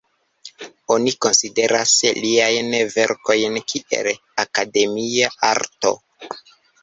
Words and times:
Oni 0.93 1.11
konsideras 1.25 1.91
liajn 2.23 2.73
verkojn 2.95 3.59
kiel 3.73 4.09
akademia 4.45 5.29
arto. 5.51 5.93